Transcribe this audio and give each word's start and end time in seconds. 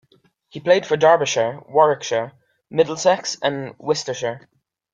He 0.49 0.59
played 0.59 0.87
for 0.87 0.97
Derbyshire, 0.97 1.61
Warwickshire, 1.69 2.31
Middlesex 2.71 3.37
and 3.39 3.75
Worcestershire. 3.77 4.49